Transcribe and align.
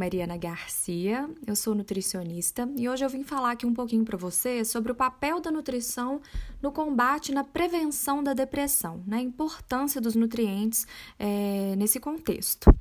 Mariana 0.00 0.38
Garcia, 0.38 1.28
eu 1.46 1.54
sou 1.54 1.74
nutricionista 1.74 2.66
e 2.74 2.88
hoje 2.88 3.04
eu 3.04 3.10
vim 3.10 3.22
falar 3.22 3.50
aqui 3.50 3.66
um 3.66 3.74
pouquinho 3.74 4.02
para 4.02 4.16
você 4.16 4.64
sobre 4.64 4.90
o 4.90 4.94
papel 4.94 5.40
da 5.40 5.50
nutrição 5.50 6.22
no 6.62 6.72
combate 6.72 7.32
na 7.32 7.44
prevenção 7.44 8.24
da 8.24 8.32
depressão, 8.32 9.04
né? 9.06 9.18
a 9.18 9.20
importância 9.20 10.00
dos 10.00 10.14
nutrientes 10.14 10.86
é, 11.18 11.74
nesse 11.76 12.00
contexto. 12.00 12.74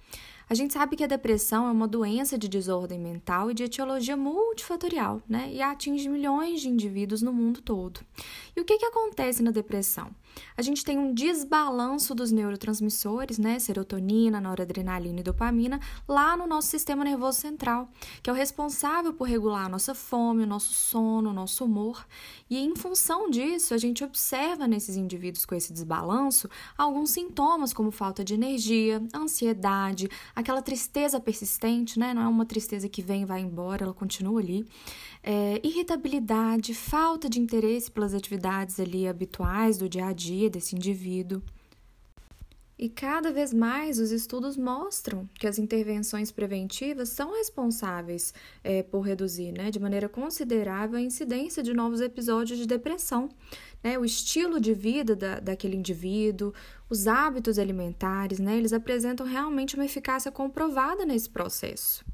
A 0.50 0.54
gente 0.54 0.74
sabe 0.74 0.96
que 0.96 1.04
a 1.04 1.08
depressão 1.08 1.68
é 1.68 1.72
uma 1.72 1.90
doença 1.90 2.38
de 2.38 2.48
desordem 2.48 2.98
mental 2.98 3.52
e 3.52 3.54
de 3.54 3.64
etiologia 3.64 4.16
multifatorial, 4.18 5.22
né? 5.30 5.48
E 5.54 5.62
atinge 5.62 6.10
milhões 6.10 6.62
de 6.62 6.70
indivíduos 6.70 7.22
no 7.22 7.32
mundo 7.32 7.62
todo. 7.62 8.00
E 8.56 8.60
o 8.60 8.66
que, 8.66 8.80
que 8.80 8.86
acontece 8.86 9.44
na 9.44 9.52
depressão? 9.52 10.10
A 10.56 10.62
gente 10.62 10.84
tem 10.84 10.98
um 10.98 11.14
desbalanço 11.14 12.14
dos 12.14 12.32
neurotransmissores, 12.32 13.38
né? 13.38 13.60
Serotonina, 13.60 14.42
noradrenalina 14.42 15.20
e 15.20 15.24
dopamina, 15.24 15.80
lá 16.08 16.36
no 16.36 16.48
nosso 16.48 16.68
sistema 16.68 17.04
nervoso 17.04 17.40
central, 17.40 17.90
que 18.22 18.30
é 18.30 18.34
o 18.34 18.36
responsável 18.36 19.14
por 19.14 19.28
regular 19.28 19.66
a 19.66 19.70
nossa 19.70 19.94
fome, 19.94 20.44
o 20.44 20.48
nosso 20.48 20.74
sono, 20.74 21.30
o 21.30 21.34
nosso 21.34 21.66
humor. 21.66 22.06
E 22.50 22.58
em 22.58 22.76
função 22.76 23.30
disso, 23.30 23.74
a 23.74 23.78
gente 23.78 24.04
observa 24.04 24.68
nesses 24.68 24.96
indivíduos 24.96 25.46
com 25.46 25.56
esse 25.56 25.72
desbalanço 25.72 26.50
alguns 26.78 27.12
sintomas, 27.12 27.74
como 27.74 27.92
falta 27.92 28.24
de 28.24 28.34
energia, 28.34 29.02
ansiedade, 29.14 30.10
aquela 30.36 30.62
tristeza 30.62 31.20
persistente, 31.20 32.00
né? 32.00 32.14
Não 32.14 32.22
é 32.22 32.28
uma 32.28 32.46
tristeza 32.46 32.90
que 32.90 33.02
vem 33.02 33.24
e 33.24 33.26
vai 33.26 33.42
embora, 33.42 33.84
ela 33.84 33.94
continua 33.94 34.40
ali. 34.40 34.66
É, 35.22 35.60
irritabilidade, 35.64 36.74
falta 36.74 37.30
de 37.30 37.40
interesse 37.40 37.92
pelas 37.92 38.14
atividades 38.14 38.80
ali 38.80 39.08
habituais 39.08 39.78
do 39.78 39.90
dia 39.90 40.06
a 40.06 40.14
dia 40.20 40.50
desse 40.50 40.76
indivíduo. 40.76 41.42
E 42.78 42.88
cada 42.88 43.30
vez 43.34 43.54
mais 43.54 44.00
os 44.00 44.10
estudos 44.10 44.56
mostram 44.56 45.28
que 45.38 45.46
as 45.46 45.60
intervenções 45.60 46.32
preventivas 46.32 47.10
são 47.10 47.34
responsáveis 47.34 48.34
é, 48.64 48.84
por 48.84 49.02
reduzir 49.02 49.52
né, 49.52 49.70
de 49.70 49.80
maneira 49.80 50.08
considerável 50.08 50.98
a 50.98 51.02
incidência 51.02 51.62
de 51.62 51.74
novos 51.74 52.00
episódios 52.00 52.58
de 52.58 52.66
depressão. 52.66 53.28
Né? 53.84 54.00
O 54.00 54.06
estilo 54.06 54.62
de 54.62 54.74
vida 54.74 55.14
da, 55.14 55.42
daquele 55.42 55.76
indivíduo, 55.76 56.54
os 56.90 57.06
hábitos 57.06 57.60
alimentares, 57.60 58.40
né, 58.40 58.58
eles 58.58 58.72
apresentam 58.72 59.26
realmente 59.26 59.76
uma 59.76 59.86
eficácia 59.86 60.32
comprovada 60.32 61.06
nesse 61.06 61.30
processo. 61.30 62.06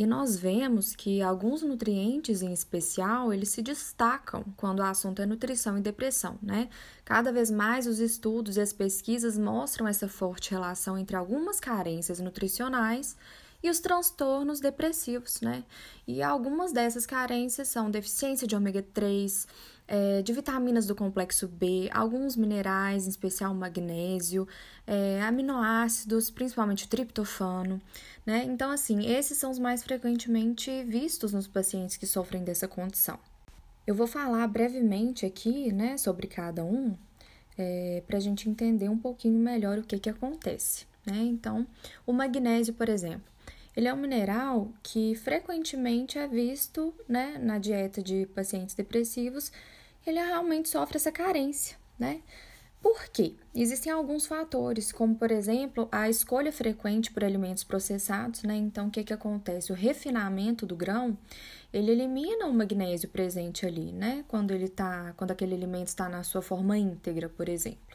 E 0.00 0.06
nós 0.06 0.34
vemos 0.34 0.96
que 0.96 1.20
alguns 1.20 1.60
nutrientes 1.60 2.40
em 2.40 2.54
especial, 2.54 3.34
eles 3.34 3.50
se 3.50 3.60
destacam 3.60 4.42
quando 4.56 4.78
o 4.78 4.82
assunto 4.82 5.20
é 5.20 5.26
nutrição 5.26 5.76
e 5.76 5.82
depressão, 5.82 6.38
né? 6.42 6.70
Cada 7.04 7.30
vez 7.30 7.50
mais 7.50 7.86
os 7.86 7.98
estudos 7.98 8.56
e 8.56 8.62
as 8.62 8.72
pesquisas 8.72 9.36
mostram 9.36 9.86
essa 9.86 10.08
forte 10.08 10.52
relação 10.52 10.96
entre 10.96 11.16
algumas 11.16 11.60
carências 11.60 12.18
nutricionais 12.18 13.14
e 13.62 13.68
os 13.68 13.80
transtornos 13.80 14.60
depressivos, 14.60 15.40
né? 15.40 15.64
E 16.06 16.22
algumas 16.22 16.72
dessas 16.72 17.04
carências 17.04 17.68
são 17.68 17.90
deficiência 17.90 18.46
de 18.46 18.56
ômega 18.56 18.82
3, 18.82 19.46
é, 19.86 20.22
de 20.22 20.32
vitaminas 20.32 20.86
do 20.86 20.94
complexo 20.94 21.48
B, 21.48 21.90
alguns 21.92 22.36
minerais, 22.36 23.06
em 23.06 23.10
especial 23.10 23.52
magnésio, 23.52 24.46
é, 24.86 25.20
aminoácidos, 25.22 26.30
principalmente 26.30 26.84
o 26.84 26.88
triptofano, 26.88 27.80
né? 28.24 28.44
Então, 28.44 28.70
assim, 28.70 29.06
esses 29.06 29.36
são 29.36 29.50
os 29.50 29.58
mais 29.58 29.82
frequentemente 29.82 30.84
vistos 30.84 31.32
nos 31.32 31.48
pacientes 31.48 31.96
que 31.96 32.06
sofrem 32.06 32.44
dessa 32.44 32.68
condição. 32.68 33.18
Eu 33.86 33.94
vou 33.94 34.06
falar 34.06 34.46
brevemente 34.46 35.26
aqui, 35.26 35.72
né, 35.72 35.96
sobre 35.96 36.28
cada 36.28 36.64
um, 36.64 36.96
é, 37.58 38.02
para 38.06 38.16
a 38.16 38.20
gente 38.20 38.48
entender 38.48 38.88
um 38.88 38.98
pouquinho 38.98 39.38
melhor 39.38 39.78
o 39.78 39.82
que, 39.82 39.98
que 39.98 40.08
acontece, 40.08 40.86
né? 41.04 41.18
Então, 41.18 41.66
o 42.06 42.12
magnésio, 42.12 42.72
por 42.74 42.88
exemplo, 42.88 43.29
ele 43.76 43.88
é 43.88 43.94
um 43.94 43.96
mineral 43.96 44.72
que 44.82 45.14
frequentemente 45.14 46.18
é 46.18 46.26
visto, 46.26 46.94
né, 47.08 47.38
na 47.40 47.58
dieta 47.58 48.02
de 48.02 48.26
pacientes 48.26 48.74
depressivos, 48.74 49.52
ele 50.06 50.18
realmente 50.18 50.68
sofre 50.68 50.96
essa 50.96 51.12
carência, 51.12 51.76
né? 51.98 52.22
Por 52.82 53.08
quê? 53.08 53.34
Existem 53.54 53.92
alguns 53.92 54.26
fatores, 54.26 54.90
como 54.90 55.14
por 55.14 55.30
exemplo 55.30 55.86
a 55.92 56.08
escolha 56.08 56.50
frequente 56.50 57.12
por 57.12 57.22
alimentos 57.22 57.62
processados, 57.62 58.42
né? 58.42 58.56
Então, 58.56 58.88
o 58.88 58.90
que, 58.90 59.04
que 59.04 59.12
acontece? 59.12 59.70
O 59.70 59.74
refinamento 59.74 60.64
do 60.64 60.74
grão 60.74 61.16
ele 61.72 61.92
elimina 61.92 62.46
o 62.46 62.54
magnésio 62.54 63.08
presente 63.10 63.66
ali, 63.66 63.92
né? 63.92 64.24
Quando 64.26 64.52
ele 64.52 64.68
tá, 64.68 65.12
quando 65.16 65.30
aquele 65.30 65.54
alimento 65.54 65.88
está 65.88 66.08
na 66.08 66.22
sua 66.22 66.40
forma 66.40 66.78
íntegra, 66.78 67.28
por 67.28 67.48
exemplo. 67.48 67.89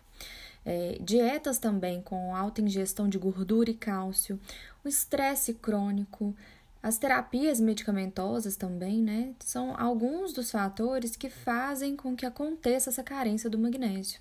É, 0.65 0.97
dietas 0.99 1.59
também 1.59 2.01
com 2.01 2.35
alta 2.35 2.59
ingestão 2.59 3.07
de 3.07 3.19
gordura 3.19 3.69
e 3.69 3.75
cálcio, 3.75 4.39
o 4.83 4.87
estresse 4.87 5.53
crônico, 5.53 6.35
as 6.81 6.97
terapias 6.97 7.59
medicamentosas 7.59 8.55
também, 8.55 9.01
né, 9.01 9.33
são 9.39 9.79
alguns 9.79 10.33
dos 10.33 10.51
fatores 10.51 11.15
que 11.15 11.29
fazem 11.29 11.95
com 11.95 12.15
que 12.15 12.25
aconteça 12.25 12.89
essa 12.89 13.03
carência 13.03 13.49
do 13.49 13.57
magnésio. 13.57 14.19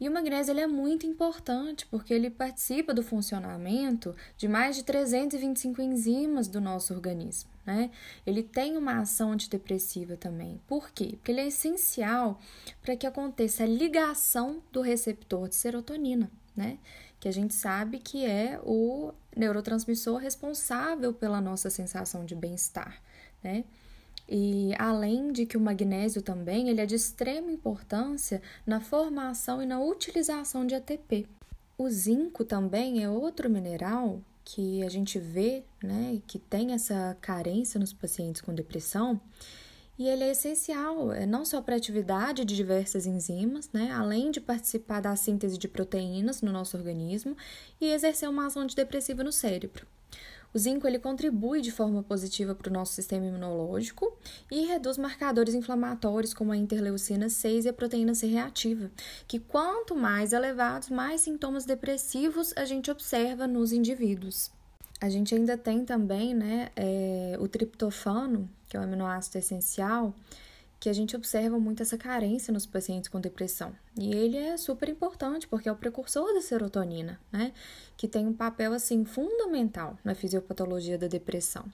E 0.00 0.08
o 0.08 0.12
magnésio 0.12 0.52
ele 0.52 0.60
é 0.60 0.66
muito 0.66 1.06
importante 1.06 1.86
porque 1.86 2.12
ele 2.12 2.28
participa 2.28 2.92
do 2.92 3.02
funcionamento 3.02 4.14
de 4.36 4.48
mais 4.48 4.76
de 4.76 4.82
325 4.82 5.80
enzimas 5.80 6.48
do 6.48 6.60
nosso 6.60 6.92
organismo. 6.92 7.50
Né? 7.64 7.90
Ele 8.26 8.42
tem 8.42 8.76
uma 8.76 9.00
ação 9.00 9.32
antidepressiva 9.32 10.16
também. 10.16 10.60
Por 10.66 10.90
quê? 10.90 11.10
Porque 11.12 11.32
ele 11.32 11.40
é 11.40 11.46
essencial 11.46 12.38
para 12.82 12.96
que 12.96 13.06
aconteça 13.06 13.62
a 13.62 13.66
ligação 13.66 14.62
do 14.70 14.82
receptor 14.82 15.48
de 15.48 15.54
serotonina, 15.54 16.30
né? 16.54 16.78
que 17.24 17.28
a 17.28 17.32
gente 17.32 17.54
sabe 17.54 18.00
que 18.00 18.26
é 18.26 18.60
o 18.62 19.10
neurotransmissor 19.34 20.18
responsável 20.18 21.10
pela 21.10 21.40
nossa 21.40 21.70
sensação 21.70 22.22
de 22.26 22.34
bem-estar, 22.34 23.00
né? 23.42 23.64
E 24.28 24.72
além 24.78 25.32
de 25.32 25.44
que 25.44 25.56
o 25.56 25.60
magnésio 25.60 26.22
também 26.22 26.68
ele 26.68 26.80
é 26.80 26.86
de 26.86 26.94
extrema 26.94 27.50
importância 27.50 28.40
na 28.66 28.80
formação 28.80 29.62
e 29.62 29.66
na 29.66 29.80
utilização 29.80 30.66
de 30.66 30.74
ATP. 30.74 31.26
O 31.76 31.90
zinco 31.90 32.44
também 32.44 33.02
é 33.02 33.08
outro 33.08 33.50
mineral 33.50 34.20
que 34.44 34.82
a 34.82 34.88
gente 34.88 35.18
vê, 35.18 35.64
né, 35.82 36.20
que 36.26 36.38
tem 36.38 36.72
essa 36.72 37.16
carência 37.20 37.80
nos 37.80 37.92
pacientes 37.92 38.40
com 38.40 38.54
depressão 38.54 39.20
e 39.96 40.08
ele 40.08 40.24
é 40.24 40.30
essencial, 40.32 41.12
é 41.12 41.24
não 41.24 41.44
só 41.44 41.62
para 41.62 41.74
a 41.74 41.78
atividade 41.78 42.44
de 42.44 42.56
diversas 42.56 43.06
enzimas, 43.06 43.70
né, 43.72 43.92
além 43.92 44.30
de 44.30 44.40
participar 44.40 45.00
da 45.00 45.14
síntese 45.14 45.56
de 45.56 45.68
proteínas 45.68 46.42
no 46.42 46.52
nosso 46.52 46.76
organismo 46.76 47.36
e 47.80 47.86
exercer 47.86 48.28
uma 48.28 48.46
ação 48.46 48.62
antidepressiva 48.62 49.22
no 49.22 49.32
cérebro. 49.32 49.86
O 50.54 50.58
zinco 50.58 50.86
ele 50.86 51.00
contribui 51.00 51.60
de 51.60 51.72
forma 51.72 52.00
positiva 52.00 52.54
para 52.54 52.70
o 52.70 52.72
nosso 52.72 52.92
sistema 52.92 53.26
imunológico 53.26 54.16
e 54.48 54.64
reduz 54.66 54.96
marcadores 54.96 55.52
inflamatórios 55.52 56.32
como 56.32 56.52
a 56.52 56.56
interleucina 56.56 57.28
6 57.28 57.64
e 57.64 57.68
a 57.68 57.72
proteína 57.72 58.14
C 58.14 58.28
reativa, 58.28 58.88
que 59.26 59.40
quanto 59.40 59.96
mais 59.96 60.32
elevados, 60.32 60.90
mais 60.90 61.22
sintomas 61.22 61.64
depressivos 61.64 62.54
a 62.56 62.64
gente 62.64 62.88
observa 62.88 63.48
nos 63.48 63.72
indivíduos. 63.72 64.52
A 65.00 65.10
gente 65.10 65.34
ainda 65.34 65.58
tem 65.58 65.84
também 65.84 66.34
né, 66.34 66.70
é, 66.76 67.36
o 67.40 67.48
triptofano, 67.48 68.48
que 68.68 68.76
é 68.76 68.80
o 68.80 68.84
aminoácido 68.84 69.38
essencial, 69.38 70.14
que 70.84 70.90
a 70.90 70.92
gente 70.92 71.16
observa 71.16 71.58
muito 71.58 71.82
essa 71.82 71.96
carência 71.96 72.52
nos 72.52 72.66
pacientes 72.66 73.08
com 73.08 73.18
depressão. 73.18 73.74
E 73.98 74.14
ele 74.14 74.36
é 74.36 74.54
super 74.58 74.86
importante 74.86 75.48
porque 75.48 75.66
é 75.66 75.72
o 75.72 75.76
precursor 75.76 76.34
da 76.34 76.42
serotonina, 76.42 77.18
né? 77.32 77.54
Que 77.96 78.06
tem 78.06 78.26
um 78.26 78.34
papel 78.34 78.74
assim 78.74 79.02
fundamental 79.02 79.96
na 80.04 80.14
fisiopatologia 80.14 80.98
da 80.98 81.06
depressão. 81.06 81.64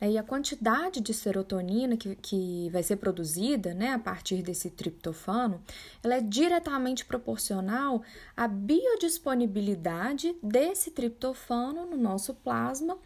E 0.00 0.18
a 0.18 0.24
quantidade 0.24 1.00
de 1.00 1.14
serotonina 1.14 1.96
que, 1.96 2.16
que 2.16 2.68
vai 2.70 2.82
ser 2.82 2.96
produzida 2.96 3.74
né, 3.74 3.92
a 3.92 3.98
partir 3.98 4.42
desse 4.42 4.70
triptofano, 4.70 5.62
ela 6.02 6.16
é 6.16 6.20
diretamente 6.20 7.04
proporcional 7.04 8.02
à 8.36 8.48
biodisponibilidade 8.48 10.34
desse 10.42 10.90
triptofano 10.90 11.86
no 11.86 11.96
nosso 11.96 12.34
plasma 12.34 12.98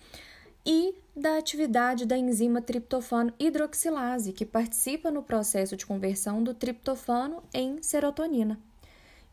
e 0.65 0.95
da 1.15 1.37
atividade 1.37 2.07
da 2.07 2.17
enzima 2.17 2.63
triptofano 2.63 3.33
hidroxilase, 3.39 4.33
que 4.33 4.47
participa 4.47 5.11
no 5.11 5.23
processo 5.23 5.77
de 5.77 5.85
conversão 5.85 6.43
do 6.43 6.55
triptofano 6.55 7.43
em 7.53 7.83
serotonina. 7.83 8.59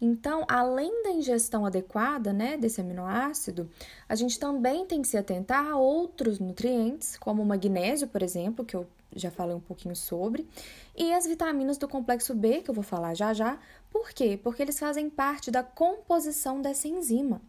Então, 0.02 0.46
além 0.48 1.04
da 1.04 1.12
ingestão 1.12 1.66
adequada 1.66 2.32
né, 2.32 2.56
desse 2.58 2.80
aminoácido, 2.80 3.70
a 4.08 4.16
gente 4.16 4.40
também 4.40 4.86
tem 4.86 5.02
que 5.02 5.08
se 5.08 5.18
atentar 5.18 5.68
a 5.68 5.78
outros 5.78 6.40
nutrientes, 6.40 7.18
como 7.18 7.42
o 7.42 7.46
magnésio, 7.46 8.08
por 8.08 8.24
exemplo, 8.24 8.64
que 8.64 8.76
eu 8.76 8.88
já 9.14 9.30
falei 9.30 9.56
um 9.56 9.60
pouquinho 9.60 9.96
sobre, 9.96 10.48
e 10.96 11.12
as 11.14 11.26
vitaminas 11.26 11.78
do 11.78 11.88
complexo 11.88 12.34
B, 12.34 12.62
que 12.62 12.70
eu 12.70 12.74
vou 12.74 12.84
falar 12.84 13.14
já 13.14 13.34
já. 13.34 13.60
Por 13.92 14.12
quê? 14.12 14.40
Porque 14.42 14.62
eles 14.62 14.80
fazem 14.80 15.10
parte 15.10 15.52
da 15.52 15.64
composição 15.64 16.62
dessa 16.62 16.88
enzima. 16.88 17.42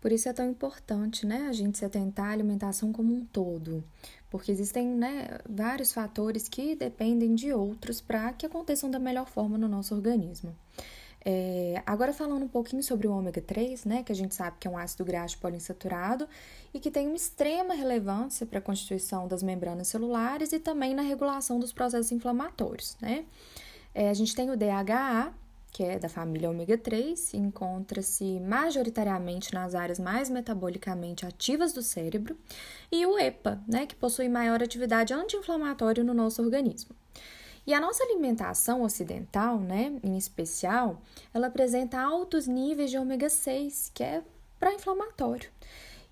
Por 0.00 0.12
isso 0.12 0.28
é 0.28 0.32
tão 0.32 0.48
importante, 0.48 1.26
né, 1.26 1.46
a 1.48 1.52
gente 1.52 1.78
se 1.78 1.84
atentar 1.84 2.26
à 2.26 2.30
alimentação 2.32 2.92
como 2.92 3.12
um 3.14 3.24
todo, 3.24 3.82
porque 4.30 4.52
existem, 4.52 4.86
né, 4.86 5.38
vários 5.48 5.92
fatores 5.92 6.48
que 6.48 6.76
dependem 6.76 7.34
de 7.34 7.52
outros 7.52 8.00
para 8.00 8.32
que 8.32 8.46
aconteçam 8.46 8.90
da 8.90 8.98
melhor 8.98 9.26
forma 9.26 9.56
no 9.58 9.68
nosso 9.68 9.94
organismo. 9.94 10.54
É, 11.28 11.82
agora 11.84 12.12
falando 12.12 12.44
um 12.44 12.48
pouquinho 12.48 12.84
sobre 12.84 13.08
o 13.08 13.10
ômega 13.10 13.40
3, 13.40 13.84
né, 13.84 14.04
que 14.04 14.12
a 14.12 14.14
gente 14.14 14.32
sabe 14.32 14.58
que 14.60 14.68
é 14.68 14.70
um 14.70 14.78
ácido 14.78 15.04
graxo 15.04 15.38
poliinsaturado 15.38 16.28
e 16.72 16.78
que 16.78 16.88
tem 16.88 17.08
uma 17.08 17.16
extrema 17.16 17.74
relevância 17.74 18.46
para 18.46 18.60
a 18.60 18.62
constituição 18.62 19.26
das 19.26 19.42
membranas 19.42 19.88
celulares 19.88 20.52
e 20.52 20.60
também 20.60 20.94
na 20.94 21.02
regulação 21.02 21.58
dos 21.58 21.72
processos 21.72 22.12
inflamatórios, 22.12 22.96
né. 23.00 23.24
É, 23.92 24.08
a 24.10 24.14
gente 24.14 24.36
tem 24.36 24.50
o 24.50 24.56
DHA, 24.56 25.32
que 25.76 25.84
é 25.84 25.98
da 25.98 26.08
família 26.08 26.48
ômega 26.48 26.78
3, 26.78 27.34
encontra-se 27.34 28.40
majoritariamente 28.40 29.52
nas 29.52 29.74
áreas 29.74 29.98
mais 29.98 30.30
metabolicamente 30.30 31.26
ativas 31.26 31.74
do 31.74 31.82
cérebro, 31.82 32.34
e 32.90 33.04
o 33.04 33.18
EPA, 33.18 33.62
né, 33.68 33.84
que 33.84 33.94
possui 33.94 34.26
maior 34.26 34.62
atividade 34.62 35.12
anti-inflamatória 35.12 36.02
no 36.02 36.14
nosso 36.14 36.40
organismo. 36.40 36.96
E 37.66 37.74
a 37.74 37.80
nossa 37.80 38.02
alimentação 38.04 38.80
ocidental, 38.84 39.60
né, 39.60 39.92
em 40.02 40.16
especial, 40.16 41.02
ela 41.34 41.48
apresenta 41.48 42.00
altos 42.00 42.46
níveis 42.46 42.90
de 42.90 42.96
ômega 42.96 43.28
6, 43.28 43.90
que 43.92 44.02
é 44.02 44.22
pró-inflamatório. 44.58 45.50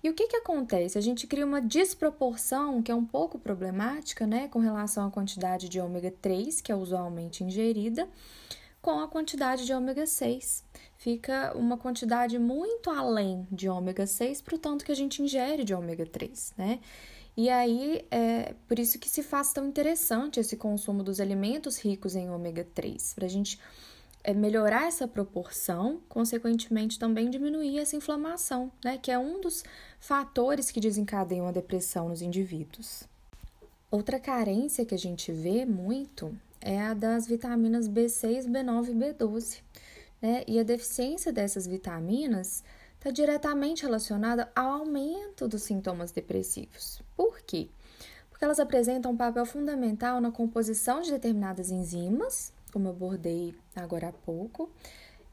E 0.03 0.09
o 0.11 0.13
que, 0.13 0.27
que 0.27 0.37
acontece? 0.37 0.95
A 0.95 1.01
gente 1.01 1.25
cria 1.25 1.43
uma 1.43 1.59
desproporção 1.59 2.83
que 2.83 2.91
é 2.91 2.95
um 2.95 3.03
pouco 3.03 3.39
problemática, 3.39 4.27
né, 4.27 4.47
com 4.47 4.59
relação 4.59 5.07
à 5.07 5.09
quantidade 5.09 5.67
de 5.67 5.81
ômega 5.81 6.13
3 6.21 6.61
que 6.61 6.71
é 6.71 6.75
usualmente 6.75 7.43
ingerida, 7.43 8.07
com 8.85 8.99
a 8.99 9.07
quantidade 9.07 9.65
de 9.65 9.73
ômega 9.73 10.05
6. 10.05 10.63
Fica 10.95 11.57
uma 11.57 11.75
quantidade 11.75 12.37
muito 12.37 12.91
além 12.91 13.47
de 13.51 13.67
ômega 13.67 14.05
6 14.05 14.43
para 14.43 14.53
o 14.53 14.59
tanto 14.59 14.85
que 14.85 14.91
a 14.91 14.95
gente 14.95 15.23
ingere 15.23 15.63
de 15.63 15.73
ômega 15.73 16.05
3, 16.05 16.53
né? 16.55 16.79
E 17.35 17.49
aí 17.49 18.05
é 18.11 18.53
por 18.67 18.77
isso 18.77 18.99
que 18.99 19.09
se 19.09 19.23
faz 19.23 19.51
tão 19.51 19.65
interessante 19.65 20.39
esse 20.39 20.55
consumo 20.55 21.01
dos 21.01 21.19
alimentos 21.19 21.79
ricos 21.79 22.15
em 22.15 22.29
ômega 22.29 22.63
3, 22.75 23.15
para 23.15 23.25
a 23.25 23.27
gente 23.27 23.59
é, 24.23 24.35
melhorar 24.35 24.85
essa 24.85 25.07
proporção, 25.07 25.99
consequentemente 26.07 26.99
também 26.99 27.31
diminuir 27.31 27.79
essa 27.79 27.95
inflamação, 27.95 28.71
né, 28.83 28.99
que 28.99 29.09
é 29.09 29.17
um 29.17 29.41
dos 29.41 29.63
fatores 29.99 30.69
que 30.69 30.79
desencadeiam 30.79 31.47
a 31.47 31.51
depressão 31.51 32.07
nos 32.07 32.21
indivíduos. 32.21 33.03
Outra 33.89 34.19
carência 34.19 34.85
que 34.85 34.93
a 34.93 34.99
gente 34.99 35.31
vê 35.31 35.65
muito 35.65 36.37
é 36.65 36.81
a 36.81 36.93
das 36.95 37.27
vitaminas 37.27 37.87
B6, 37.87 38.47
B9 38.47 38.89
e 38.89 38.93
B12, 38.93 39.61
né? 40.19 40.43
E 40.47 40.59
a 40.59 40.63
deficiência 40.63 41.31
dessas 41.31 41.67
vitaminas 41.67 42.63
está 42.95 43.11
diretamente 43.11 43.83
relacionada 43.83 44.51
ao 44.55 44.79
aumento 44.79 45.47
dos 45.47 45.61
sintomas 45.61 46.11
depressivos. 46.11 47.01
Por 47.15 47.39
quê? 47.41 47.69
Porque 48.31 48.43
elas 48.43 48.59
apresentam 48.59 49.11
um 49.11 49.17
papel 49.17 49.45
fundamental 49.45 50.19
na 50.19 50.31
composição 50.31 51.01
de 51.01 51.11
determinadas 51.11 51.69
enzimas, 51.69 52.51
como 52.73 52.87
eu 52.87 52.91
abordei 52.91 53.55
agora 53.75 54.09
há 54.09 54.11
pouco, 54.11 54.69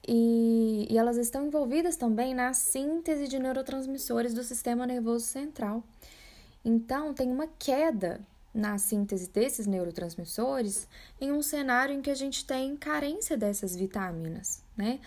e, 0.07 0.87
e 0.91 0.99
elas 0.99 1.17
estão 1.17 1.47
envolvidas 1.47 1.97
também 1.97 2.35
na 2.35 2.53
síntese 2.53 3.27
de 3.27 3.39
neurotransmissores 3.39 4.35
do 4.35 4.45
sistema 4.45 4.87
nervoso 4.87 5.25
central. 5.25 5.83
Então, 6.65 7.15
tem 7.15 7.31
uma 7.31 7.47
queda 7.59 8.21
na 8.55 8.77
síntese 8.79 9.31
desses 9.31 9.67
neurotransmissores 9.67 10.87
em 11.21 11.33
um 11.33 11.43
cenário 11.43 11.95
em 11.95 12.03
que 12.03 12.11
a 12.11 12.15
gente 12.15 12.45
tem 12.45 12.77
carência 12.77 13.37
dessas 13.37 13.75
vitaminas, 13.75 14.63
né? 14.77 15.01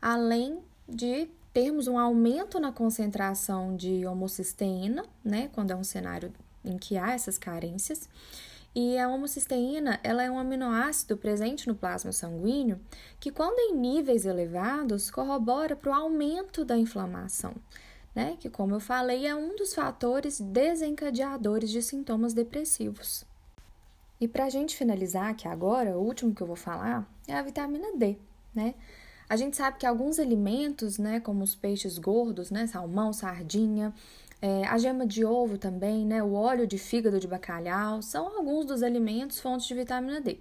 Além 0.00 0.60
de 0.88 1.28
termos 1.52 1.88
um 1.88 1.98
aumento 1.98 2.60
na 2.60 2.72
concentração 2.72 3.74
de 3.74 4.06
homocisteína, 4.06 5.04
né, 5.24 5.50
quando 5.52 5.72
é 5.72 5.76
um 5.76 5.84
cenário 5.84 6.32
em 6.64 6.78
que 6.78 6.96
há 6.96 7.12
essas 7.12 7.38
carências. 7.38 8.08
E 8.72 8.96
a 8.98 9.08
homocisteína, 9.08 9.98
ela 10.04 10.22
é 10.22 10.30
um 10.30 10.38
aminoácido 10.38 11.16
presente 11.16 11.66
no 11.66 11.74
plasma 11.74 12.12
sanguíneo 12.12 12.78
que, 13.18 13.32
quando 13.32 13.58
em 13.58 13.76
níveis 13.76 14.24
elevados, 14.24 15.10
corrobora 15.10 15.74
para 15.74 15.90
o 15.90 15.94
aumento 15.94 16.64
da 16.64 16.78
inflamação, 16.78 17.52
né? 18.14 18.36
Que, 18.38 18.48
como 18.50 18.74
eu 18.74 18.80
falei, 18.80 19.26
é 19.26 19.34
um 19.34 19.56
dos 19.56 19.74
fatores 19.74 20.40
desencadeadores 20.40 21.70
de 21.70 21.82
sintomas 21.82 22.32
depressivos. 22.34 23.24
E 24.20 24.28
para 24.28 24.44
a 24.44 24.50
gente 24.50 24.76
finalizar 24.76 25.30
aqui 25.30 25.48
agora, 25.48 25.96
o 25.96 26.02
último 26.02 26.34
que 26.34 26.42
eu 26.42 26.46
vou 26.46 26.56
falar 26.56 27.08
é 27.26 27.34
a 27.34 27.42
vitamina 27.42 27.96
D, 27.96 28.18
né? 28.54 28.74
A 29.28 29.36
gente 29.36 29.56
sabe 29.56 29.78
que 29.78 29.86
alguns 29.86 30.18
alimentos, 30.18 30.98
né, 30.98 31.20
como 31.20 31.44
os 31.44 31.54
peixes 31.54 31.96
gordos, 31.98 32.50
né, 32.50 32.66
salmão, 32.66 33.12
sardinha, 33.12 33.94
é, 34.42 34.66
a 34.66 34.76
gema 34.76 35.06
de 35.06 35.24
ovo 35.24 35.56
também, 35.56 36.04
né, 36.04 36.20
o 36.20 36.32
óleo 36.32 36.66
de 36.66 36.76
fígado 36.78 37.20
de 37.20 37.28
bacalhau, 37.28 38.02
são 38.02 38.26
alguns 38.26 38.66
dos 38.66 38.82
alimentos 38.82 39.38
fontes 39.38 39.68
de 39.68 39.74
vitamina 39.74 40.20
D. 40.20 40.38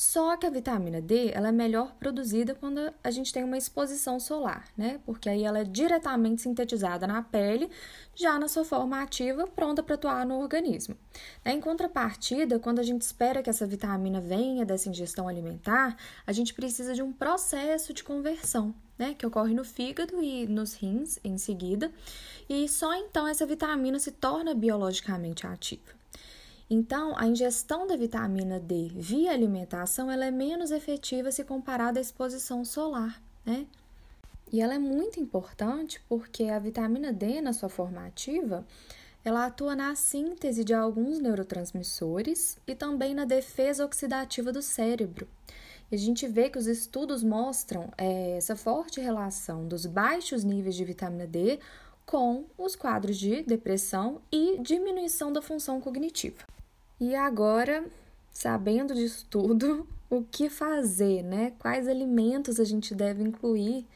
Só 0.00 0.36
que 0.36 0.46
a 0.46 0.50
vitamina 0.50 1.02
D 1.02 1.32
ela 1.34 1.48
é 1.48 1.52
melhor 1.52 1.92
produzida 1.96 2.54
quando 2.54 2.78
a 3.02 3.10
gente 3.10 3.32
tem 3.32 3.42
uma 3.42 3.58
exposição 3.58 4.20
solar, 4.20 4.68
né? 4.76 5.00
Porque 5.04 5.28
aí 5.28 5.42
ela 5.42 5.58
é 5.58 5.64
diretamente 5.64 6.42
sintetizada 6.42 7.04
na 7.04 7.20
pele, 7.20 7.68
já 8.14 8.38
na 8.38 8.46
sua 8.46 8.64
forma 8.64 9.02
ativa, 9.02 9.48
pronta 9.48 9.82
para 9.82 9.96
atuar 9.96 10.24
no 10.24 10.38
organismo. 10.38 10.96
Em 11.44 11.60
contrapartida, 11.60 12.60
quando 12.60 12.78
a 12.78 12.84
gente 12.84 13.02
espera 13.02 13.42
que 13.42 13.50
essa 13.50 13.66
vitamina 13.66 14.20
venha 14.20 14.64
dessa 14.64 14.88
ingestão 14.88 15.26
alimentar, 15.26 15.96
a 16.24 16.30
gente 16.30 16.54
precisa 16.54 16.94
de 16.94 17.02
um 17.02 17.12
processo 17.12 17.92
de 17.92 18.04
conversão, 18.04 18.72
né? 18.96 19.14
Que 19.14 19.26
ocorre 19.26 19.52
no 19.52 19.64
fígado 19.64 20.22
e 20.22 20.46
nos 20.46 20.74
rins 20.74 21.18
em 21.24 21.36
seguida, 21.36 21.90
e 22.48 22.68
só 22.68 22.94
então 22.94 23.26
essa 23.26 23.44
vitamina 23.44 23.98
se 23.98 24.12
torna 24.12 24.54
biologicamente 24.54 25.44
ativa. 25.44 25.97
Então, 26.70 27.14
a 27.16 27.26
ingestão 27.26 27.86
da 27.86 27.96
vitamina 27.96 28.60
D 28.60 28.90
via 28.94 29.32
alimentação 29.32 30.10
ela 30.10 30.26
é 30.26 30.30
menos 30.30 30.70
efetiva 30.70 31.32
se 31.32 31.42
comparada 31.42 31.98
à 31.98 32.02
exposição 32.02 32.64
solar, 32.64 33.22
né? 33.44 33.66
E 34.52 34.60
ela 34.60 34.74
é 34.74 34.78
muito 34.78 35.20
importante 35.20 36.00
porque 36.08 36.44
a 36.44 36.58
vitamina 36.58 37.12
D, 37.12 37.40
na 37.40 37.52
sua 37.52 37.68
forma 37.68 38.06
ativa, 38.06 38.66
ela 39.24 39.46
atua 39.46 39.74
na 39.74 39.94
síntese 39.94 40.64
de 40.64 40.72
alguns 40.72 41.18
neurotransmissores 41.18 42.58
e 42.66 42.74
também 42.74 43.14
na 43.14 43.24
defesa 43.24 43.84
oxidativa 43.84 44.52
do 44.52 44.62
cérebro. 44.62 45.28
E 45.90 45.94
a 45.94 45.98
gente 45.98 46.26
vê 46.26 46.50
que 46.50 46.58
os 46.58 46.66
estudos 46.66 47.22
mostram 47.22 47.90
é, 47.96 48.36
essa 48.36 48.54
forte 48.54 49.00
relação 49.00 49.66
dos 49.66 49.86
baixos 49.86 50.44
níveis 50.44 50.74
de 50.74 50.84
vitamina 50.84 51.26
D 51.26 51.58
com 52.08 52.46
os 52.56 52.74
quadros 52.74 53.18
de 53.18 53.42
depressão 53.42 54.22
e 54.32 54.58
diminuição 54.62 55.30
da 55.30 55.42
função 55.42 55.78
cognitiva. 55.78 56.38
E 56.98 57.14
agora, 57.14 57.84
sabendo 58.32 58.94
disso 58.94 59.26
tudo, 59.28 59.86
o 60.08 60.22
que 60.22 60.48
fazer, 60.48 61.22
né? 61.22 61.52
Quais 61.58 61.86
alimentos 61.86 62.58
a 62.58 62.64
gente 62.64 62.94
deve 62.94 63.22
incluir 63.22 63.86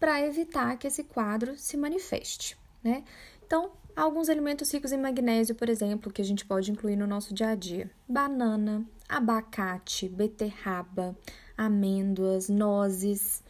para 0.00 0.24
evitar 0.24 0.78
que 0.78 0.86
esse 0.86 1.04
quadro 1.04 1.58
se 1.58 1.76
manifeste, 1.76 2.56
né? 2.82 3.04
Então, 3.46 3.70
alguns 3.94 4.30
alimentos 4.30 4.72
ricos 4.72 4.90
em 4.90 4.96
magnésio, 4.96 5.54
por 5.54 5.68
exemplo, 5.68 6.10
que 6.10 6.22
a 6.22 6.24
gente 6.24 6.46
pode 6.46 6.72
incluir 6.72 6.96
no 6.96 7.06
nosso 7.06 7.34
dia 7.34 7.50
a 7.50 7.54
dia: 7.54 7.90
banana, 8.08 8.82
abacate, 9.06 10.08
beterraba, 10.08 11.14
amêndoas, 11.54 12.48
nozes. 12.48 13.42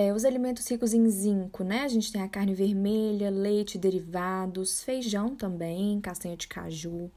É, 0.00 0.12
os 0.12 0.24
alimentos 0.24 0.64
ricos 0.70 0.94
em 0.94 1.10
zinco, 1.10 1.64
né? 1.64 1.82
A 1.82 1.88
gente 1.88 2.12
tem 2.12 2.22
a 2.22 2.28
carne 2.28 2.54
vermelha, 2.54 3.30
leite, 3.30 3.76
derivados, 3.76 4.80
feijão 4.80 5.34
também, 5.34 6.00
castanha 6.00 6.36
de 6.36 6.46
caju. 6.46 7.10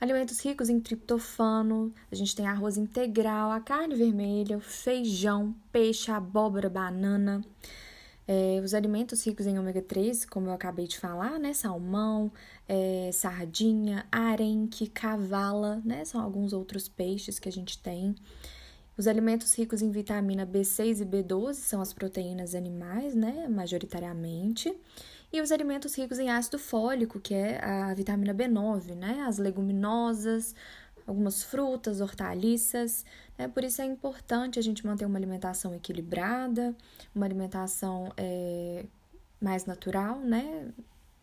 Alimentos 0.00 0.40
ricos 0.42 0.70
em 0.70 0.80
triptofano, 0.80 1.92
a 2.10 2.14
gente 2.14 2.34
tem 2.34 2.46
arroz 2.46 2.78
integral, 2.78 3.50
a 3.50 3.60
carne 3.60 3.94
vermelha, 3.94 4.58
feijão, 4.58 5.54
peixe, 5.70 6.10
abóbora, 6.10 6.70
banana. 6.70 7.44
É, 8.26 8.58
os 8.64 8.72
alimentos 8.72 9.22
ricos 9.26 9.46
em 9.46 9.58
ômega 9.58 9.82
3, 9.82 10.24
como 10.24 10.46
eu 10.46 10.54
acabei 10.54 10.86
de 10.86 10.98
falar, 10.98 11.38
né? 11.38 11.52
Salmão, 11.52 12.32
é, 12.66 13.10
sardinha, 13.12 14.06
arenque, 14.10 14.86
cavala, 14.86 15.82
né? 15.84 16.06
São 16.06 16.22
alguns 16.22 16.54
outros 16.54 16.88
peixes 16.88 17.38
que 17.38 17.50
a 17.50 17.52
gente 17.52 17.78
tem. 17.82 18.14
Os 18.96 19.06
alimentos 19.06 19.52
ricos 19.58 19.82
em 19.82 19.90
vitamina 19.90 20.46
B6 20.46 21.00
e 21.00 21.04
B12 21.04 21.54
são 21.54 21.80
as 21.80 21.92
proteínas 21.92 22.54
animais, 22.54 23.14
né? 23.14 23.48
Majoritariamente 23.48 24.72
e 25.34 25.40
os 25.40 25.50
alimentos 25.50 25.96
ricos 25.96 26.20
em 26.20 26.30
ácido 26.30 26.60
fólico, 26.60 27.18
que 27.18 27.34
é 27.34 27.60
a 27.60 27.92
vitamina 27.92 28.32
B9, 28.32 28.94
né? 28.94 29.24
As 29.26 29.36
leguminosas, 29.36 30.54
algumas 31.04 31.42
frutas, 31.42 32.00
hortaliças. 32.00 33.04
Né? 33.36 33.48
Por 33.48 33.64
isso 33.64 33.82
é 33.82 33.84
importante 33.84 34.60
a 34.60 34.62
gente 34.62 34.86
manter 34.86 35.04
uma 35.04 35.18
alimentação 35.18 35.74
equilibrada, 35.74 36.72
uma 37.12 37.26
alimentação 37.26 38.12
é, 38.16 38.84
mais 39.40 39.66
natural, 39.66 40.20
né? 40.20 40.68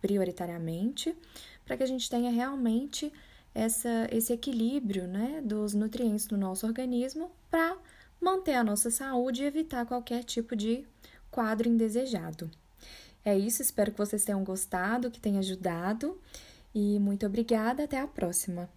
Prioritariamente, 0.02 1.16
para 1.64 1.78
que 1.78 1.84
a 1.84 1.88
gente 1.88 2.10
tenha 2.10 2.32
realmente 2.32 3.14
essa, 3.54 4.08
esse 4.12 4.34
equilíbrio 4.34 5.08
né, 5.08 5.42
dos 5.44 5.74
nutrientes 5.74 6.28
no 6.30 6.38
nosso 6.38 6.66
organismo 6.66 7.32
para 7.50 7.78
manter 8.20 8.54
a 8.54 8.64
nossa 8.64 8.90
saúde 8.90 9.44
e 9.44 9.46
evitar 9.46 9.86
qualquer 9.86 10.24
tipo 10.24 10.56
de 10.56 10.86
quadro 11.30 11.68
indesejado. 11.68 12.50
É 13.24 13.38
isso, 13.38 13.62
espero 13.62 13.92
que 13.92 13.98
vocês 13.98 14.24
tenham 14.24 14.44
gostado, 14.44 15.12
que 15.12 15.20
tenha 15.20 15.40
ajudado. 15.40 16.20
E 16.74 17.00
muito 17.00 17.26
obrigada, 17.26 17.84
até 17.84 18.00
a 18.00 18.08
próxima! 18.08 18.70